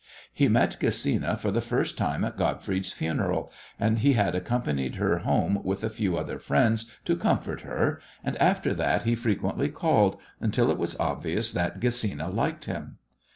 [0.33, 5.19] He met Gesina for the first time at Gottfried's funeral, and he had accompanied her
[5.19, 10.17] home with a few other friends to comfort her, and after that he frequently called,
[10.39, 12.97] until it was obvious that Gesina liked him.